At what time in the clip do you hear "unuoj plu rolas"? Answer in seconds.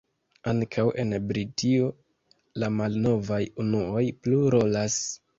3.65-4.97